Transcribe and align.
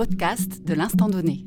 podcast 0.00 0.62
de 0.62 0.72
l'instant 0.72 1.10
donné. 1.10 1.44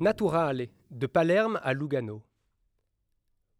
Naturale, 0.00 0.68
de 0.90 1.06
Palerme 1.06 1.58
à 1.62 1.72
Lugano. 1.72 2.20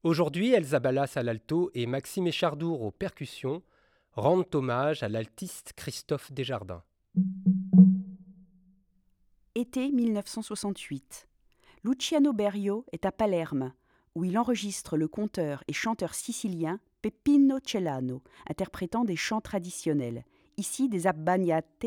Aujourd'hui, 0.02 0.52
Elsa 0.52 0.78
Ballas 0.78 1.12
à 1.16 1.22
l'alto 1.22 1.70
et 1.72 1.86
Maxime 1.86 2.26
Échardour 2.26 2.82
aux 2.82 2.90
percussions 2.90 3.62
rendent 4.12 4.54
hommage 4.54 5.02
à 5.02 5.08
l'altiste 5.08 5.72
Christophe 5.74 6.32
Desjardins. 6.32 6.82
Été 9.54 9.90
1968. 9.90 11.28
Luciano 11.84 12.34
Berio 12.34 12.84
est 12.92 13.06
à 13.06 13.10
Palerme, 13.10 13.72
où 14.14 14.26
il 14.26 14.36
enregistre 14.36 14.98
le 14.98 15.08
conteur 15.08 15.64
et 15.66 15.72
chanteur 15.72 16.12
sicilien 16.12 16.78
Peppino 17.00 17.56
Celano, 17.64 18.22
interprétant 18.50 19.06
des 19.06 19.16
chants 19.16 19.40
traditionnels, 19.40 20.26
ici 20.58 20.90
des 20.90 21.06
abbagnate, 21.06 21.86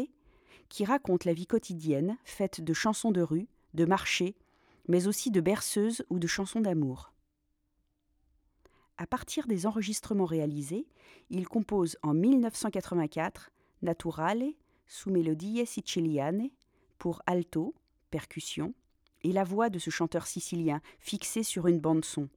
qui 0.69 0.85
racontent 0.85 1.27
la 1.27 1.33
vie 1.33 1.47
quotidienne, 1.47 2.17
faite 2.23 2.61
de 2.61 2.73
chansons 2.73 3.11
de 3.11 3.21
rue, 3.21 3.47
de 3.73 3.85
marché, 3.85 4.35
mais 4.87 5.07
aussi 5.07 5.31
de 5.31 5.41
berceuses 5.41 6.05
ou 6.09 6.19
de 6.19 6.27
chansons 6.27 6.61
d'amour. 6.61 7.13
À 8.97 9.07
partir 9.07 9.47
des 9.47 9.65
enregistrements 9.65 10.25
réalisés, 10.25 10.87
il 11.29 11.47
compose 11.47 11.97
en 12.01 12.13
1984 12.13 13.51
Naturale 13.81 14.45
sous 14.87 15.11
melodie 15.11 15.65
siciliane 15.65 16.49
pour 16.97 17.21
alto, 17.25 17.75
percussion, 18.09 18.73
et 19.23 19.31
la 19.31 19.43
voix 19.43 19.69
de 19.69 19.79
ce 19.79 19.89
chanteur 19.89 20.27
sicilien 20.27 20.81
fixée 20.99 21.43
sur 21.43 21.67
une 21.67 21.79
bande-son. 21.79 22.29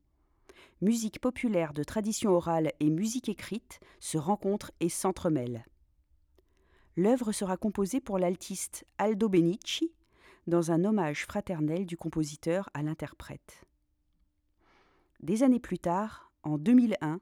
Musique 0.81 1.21
populaire 1.21 1.73
de 1.73 1.85
tradition 1.85 2.31
orale 2.31 2.73
et 2.81 2.91
musique 2.91 3.29
écrite 3.29 3.79
se 4.01 4.19
rencontrent 4.19 4.73
et 4.81 4.89
s'entremêlent. 4.89 5.65
L'œuvre 6.99 7.31
sera 7.31 7.57
composée 7.57 8.01
pour 8.01 8.19
l'altiste 8.19 8.85
Aldo 8.99 9.29
Benici 9.29 9.93
dans 10.49 10.73
un 10.73 10.85
hommage 10.85 11.27
fraternel 11.27 11.87
du 11.87 11.97
compositeur 11.97 12.71
à 12.75 12.83
l'interprète. 12.83 13.65
Des 15.21 15.45
années 15.45 15.61
plus 15.61 15.79
tard, 15.79 16.33
en 16.43 16.59
2001, 16.59 17.21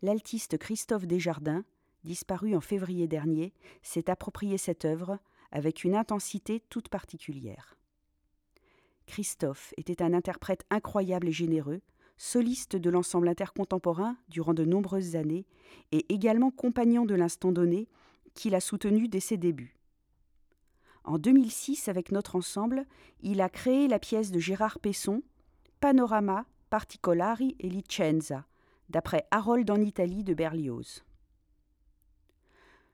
l'altiste 0.00 0.56
Christophe 0.56 1.06
Desjardins, 1.06 1.62
disparu 2.04 2.56
en 2.56 2.62
février 2.62 3.06
dernier, 3.06 3.52
s'est 3.82 4.08
approprié 4.08 4.56
cette 4.56 4.86
œuvre 4.86 5.18
avec 5.50 5.84
une 5.84 5.94
intensité 5.94 6.60
toute 6.70 6.88
particulière. 6.88 7.76
Christophe 9.04 9.74
était 9.76 10.02
un 10.02 10.14
interprète 10.14 10.64
incroyable 10.70 11.28
et 11.28 11.32
généreux, 11.32 11.82
soliste 12.16 12.76
de 12.76 12.88
l'ensemble 12.88 13.28
intercontemporain 13.28 14.16
durant 14.30 14.54
de 14.54 14.64
nombreuses 14.64 15.16
années 15.16 15.44
et 15.90 16.10
également 16.10 16.50
compagnon 16.50 17.04
de 17.04 17.14
l'instant 17.14 17.52
donné 17.52 17.88
qu'il 18.34 18.54
a 18.54 18.60
soutenu 18.60 19.08
dès 19.08 19.20
ses 19.20 19.36
débuts. 19.36 19.76
En 21.04 21.18
2006, 21.18 21.88
avec 21.88 22.12
notre 22.12 22.36
ensemble, 22.36 22.86
il 23.20 23.40
a 23.40 23.48
créé 23.48 23.88
la 23.88 23.98
pièce 23.98 24.30
de 24.30 24.38
Gérard 24.38 24.78
Pesson, 24.78 25.22
Panorama, 25.80 26.46
Particolari 26.70 27.56
e 27.62 27.66
Licenza, 27.66 28.46
d'après 28.88 29.26
Harold 29.30 29.70
en 29.70 29.80
Italie 29.80 30.22
de 30.22 30.34
Berlioz. 30.34 31.04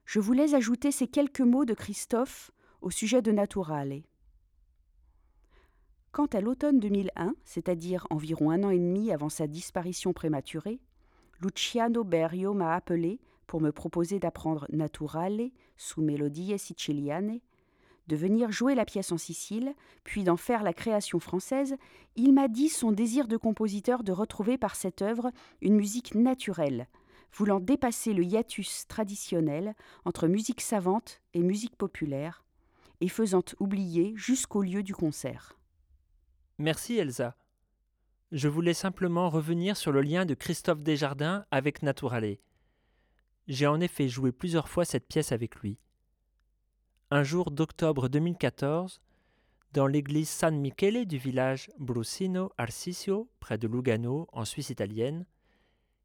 Je 0.07 0.21
voulais 0.21 0.55
ajouter 0.55 0.91
ces 0.91 1.07
quelques 1.07 1.43
mots 1.43 1.67
de 1.67 1.75
Christophe 1.75 2.51
au 2.81 2.91
sujet 2.91 3.21
de 3.21 3.31
Naturale. 3.31 4.03
Quant 6.13 6.27
à 6.27 6.41
l'automne 6.41 6.81
2001, 6.81 7.35
c'est-à-dire 7.45 8.07
environ 8.09 8.51
un 8.51 8.65
an 8.65 8.71
et 8.71 8.79
demi 8.79 9.13
avant 9.13 9.29
sa 9.29 9.47
disparition 9.47 10.15
prématurée, 10.15 10.81
Luciano 11.41 12.05
Berio 12.05 12.55
m'a 12.55 12.75
appelé 12.75 13.21
pour 13.49 13.61
me 13.61 13.73
proposer 13.73 14.21
d'apprendre 14.21 14.67
Naturale 14.71 15.51
sous 15.77 16.03
mélodie 16.03 16.57
siciliane, 16.59 17.41
de 18.07 18.17
venir 18.17 18.53
jouer 18.53 18.75
la 18.75 18.85
pièce 18.85 19.11
en 19.11 19.19
Sicile, 19.19 19.75
puis 20.05 20.23
d'en 20.23 20.37
faire 20.37 20.63
la 20.63 20.73
création 20.73 21.19
française, 21.19 21.77
il 22.15 22.33
m'a 22.33 22.49
dit 22.49 22.69
son 22.69 22.93
désir 22.93 23.27
de 23.27 23.37
compositeur 23.37 24.05
de 24.05 24.13
retrouver 24.13 24.57
par 24.59 24.77
cette 24.77 25.03
œuvre 25.03 25.33
une 25.61 25.75
musique 25.75 26.15
naturelle, 26.15 26.89
voulant 27.33 27.59
dépasser 27.59 28.13
le 28.13 28.23
hiatus 28.23 28.87
traditionnel 28.87 29.75
entre 30.05 30.29
musique 30.29 30.61
savante 30.61 31.21
et 31.35 31.43
musique 31.43 31.77
populaire, 31.77 32.45
et 33.01 33.09
faisant 33.09 33.45
oublier 33.61 34.13
jusqu'au 34.15 34.63
lieu 34.63 34.83
du 34.83 34.95
concert. 34.95 35.59
Merci 36.59 36.97
Elsa. 36.97 37.37
Je 38.31 38.49
voulais 38.49 38.75
simplement 38.75 39.31
revenir 39.31 39.77
sur 39.77 39.91
le 39.91 40.03
lien 40.03 40.27
de 40.27 40.35
Christophe 40.35 40.83
Desjardins 40.83 41.47
avec 41.51 41.83
Naturale. 41.83 42.37
J'ai 43.49 43.67
en 43.67 43.81
effet 43.81 44.09
joué 44.09 44.31
plusieurs 44.31 44.69
fois 44.69 44.85
cette 44.85 45.09
pièce 45.09 45.33
avec 45.33 45.57
lui. 45.57 45.79
Un 47.11 47.23
jour 47.23 47.51
d'octobre 47.51 48.11
2014, 48.11 49.01
dans 49.73 49.87
l'église 49.87 50.29
San 50.29 50.61
Michele 50.61 51.07
du 51.07 51.17
village 51.17 51.71
Brusino 51.79 52.53
Arsisio, 52.59 53.31
près 53.41 53.57
de 53.57 53.67
Lugano, 53.67 54.29
en 54.33 54.45
Suisse 54.45 54.69
italienne, 54.69 55.25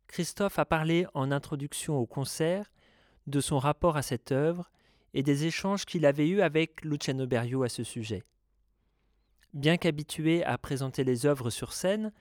Christophe 0.07 0.57
a 0.57 0.63
parlé 0.63 1.05
en 1.13 1.31
introduction 1.31 1.97
au 1.97 2.05
concert 2.05 2.71
de 3.27 3.41
son 3.41 3.59
rapport 3.59 3.97
à 3.97 4.03
cette 4.03 4.31
œuvre 4.31 4.71
et 5.13 5.21
des 5.21 5.43
échanges 5.43 5.85
qu'il 5.85 6.05
avait 6.05 6.29
eus 6.29 6.41
avec 6.41 6.85
Luciano 6.85 7.27
Berio 7.27 7.63
à 7.63 7.69
ce 7.69 7.83
sujet. 7.83 8.23
Bien 9.53 9.75
qu'habitué 9.75 10.45
à 10.45 10.57
présenter 10.57 11.03
les 11.03 11.25
œuvres 11.25 11.49
sur 11.49 11.73
scène 11.73 12.13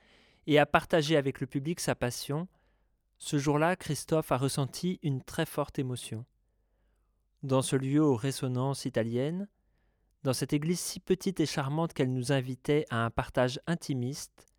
et 0.47 0.59
à 0.59 0.65
partager 0.65 1.15
avec 1.15 1.39
le 1.39 1.47
public 1.47 1.79
sa 1.79 1.95
passion, 1.95 2.49
ce 3.23 3.37
jour-là, 3.37 3.77
Christophe 3.77 4.33
a 4.33 4.37
ressenti 4.37 4.99
une 5.01 5.21
très 5.21 5.45
forte 5.45 5.79
émotion. 5.79 6.25
Dans 7.41 7.61
ce 7.61 7.77
lieu 7.77 8.03
aux 8.03 8.17
résonances 8.17 8.83
italiennes, 8.83 9.47
dans 10.23 10.33
cette 10.33 10.51
église 10.51 10.81
si 10.81 10.99
petite 10.99 11.39
et 11.39 11.45
charmante 11.45 11.93
qu'elle 11.93 12.11
nous 12.11 12.33
invitait 12.33 12.85
à 12.89 13.05
un 13.05 13.09
partage 13.09 13.61
intimiste, 13.65 14.53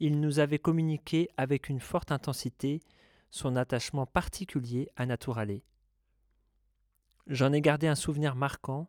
il 0.00 0.20
nous 0.20 0.40
avait 0.40 0.58
communiqué 0.58 1.28
avec 1.36 1.68
une 1.68 1.78
forte 1.78 2.10
intensité 2.10 2.82
son 3.30 3.54
attachement 3.54 4.06
particulier 4.06 4.88
à 4.96 5.06
Naturale. 5.06 5.60
J'en 7.28 7.52
ai 7.52 7.60
gardé 7.60 7.86
un 7.86 7.94
souvenir 7.94 8.34
marquant 8.34 8.88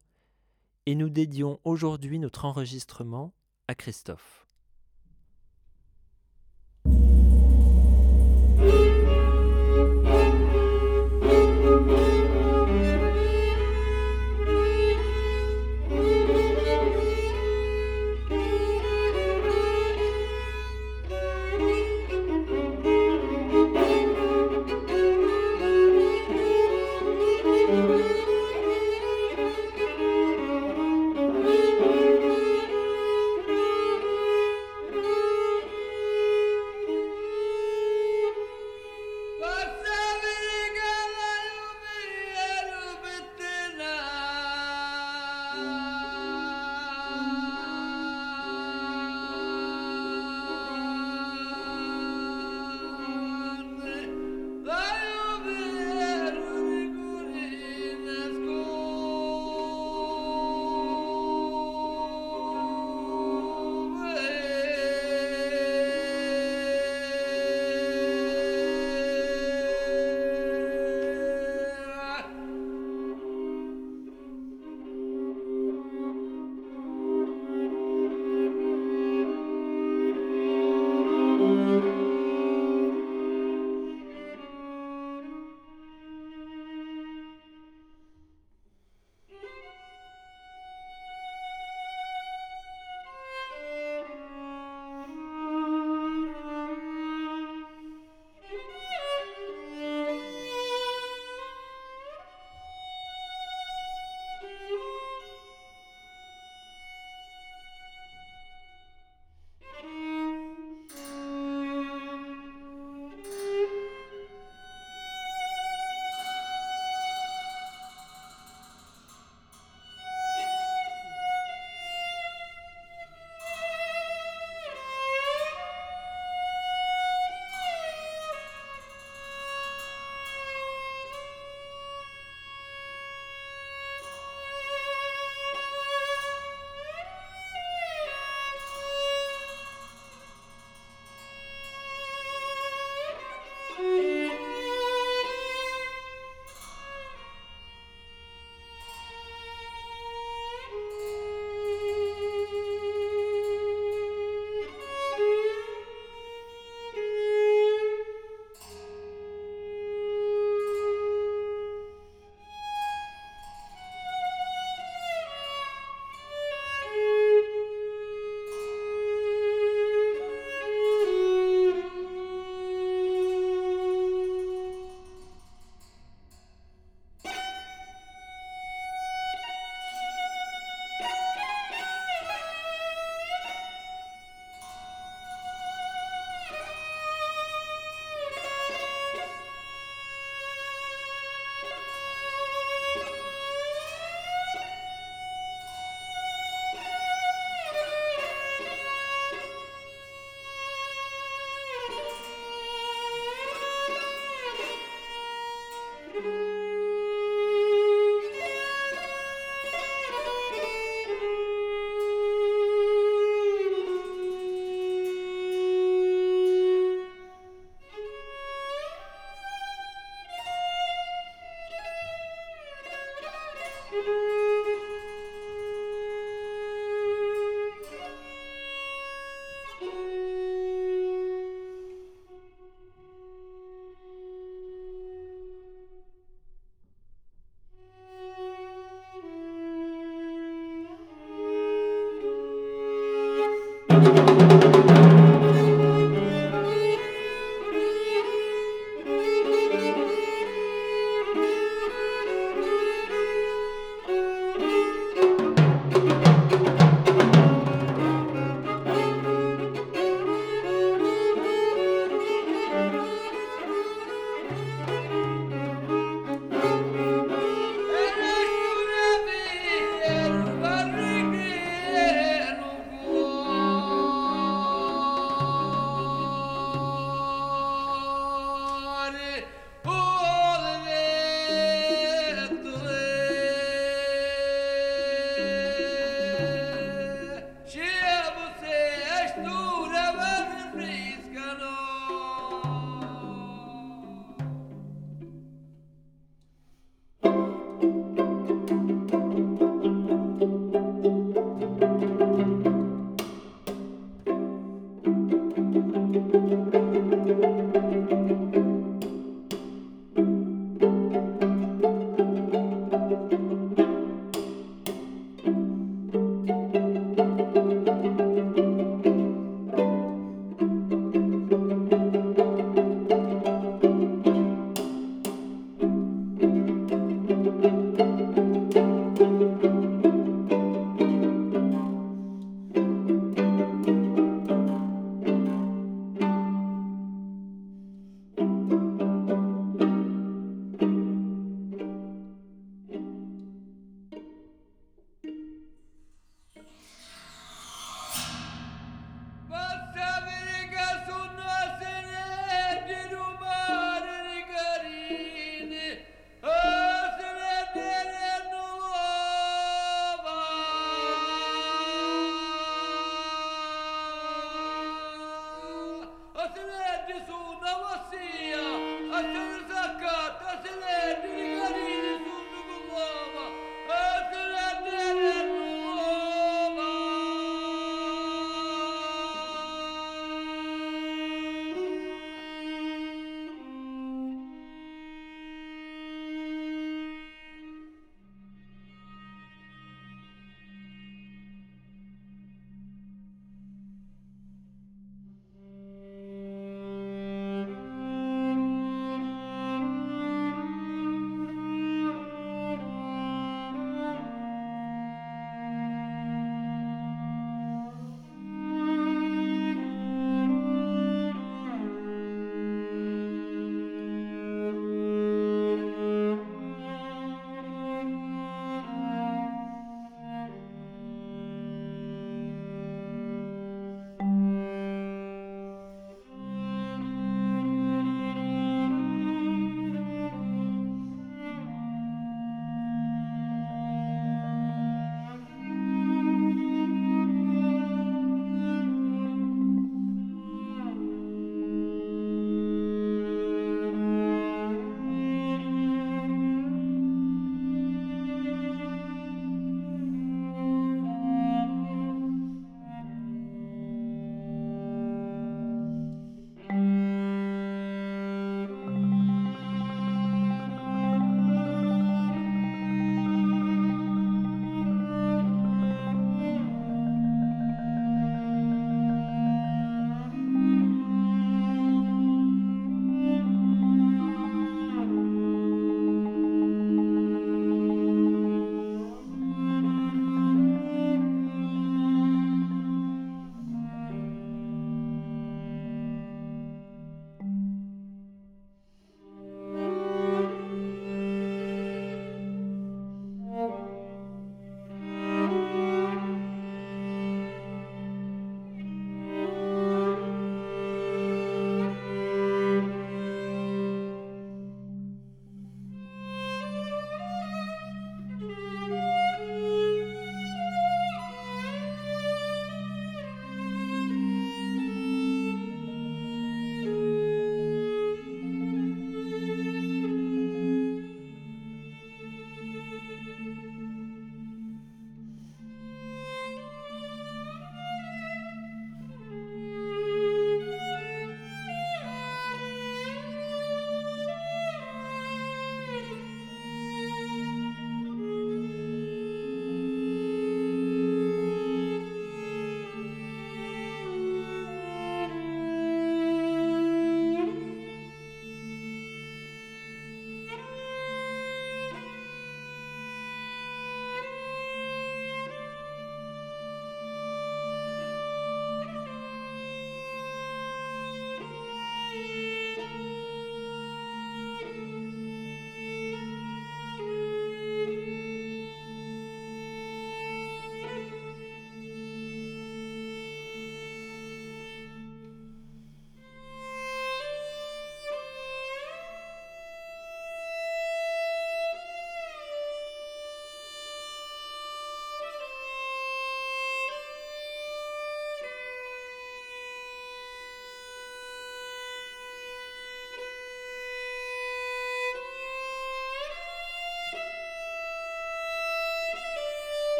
et 0.87 0.95
nous 0.95 1.09
dédions 1.09 1.59
aujourd'hui 1.63 2.17
notre 2.17 2.45
enregistrement 2.45 3.35
à 3.67 3.75
Christophe. 3.75 4.44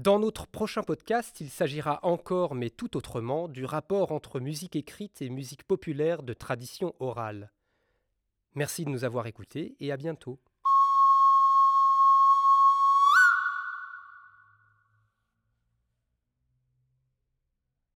Dans 0.00 0.18
notre 0.18 0.46
prochain 0.46 0.82
podcast, 0.82 1.40
il 1.40 1.50
s'agira 1.50 2.00
encore, 2.02 2.54
mais 2.54 2.70
tout 2.70 2.96
autrement, 2.96 3.48
du 3.48 3.66
rapport 3.66 4.12
entre 4.12 4.40
musique 4.40 4.74
écrite 4.74 5.20
et 5.20 5.28
musique 5.28 5.62
populaire 5.62 6.22
de 6.22 6.32
tradition 6.32 6.94
orale. 7.00 7.52
Merci 8.54 8.84
de 8.84 8.90
nous 8.90 9.04
avoir 9.04 9.26
écoutés 9.26 9.76
et 9.78 9.92
à 9.92 9.98
bientôt. 9.98 10.40